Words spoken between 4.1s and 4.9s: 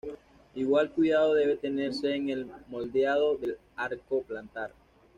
plantar.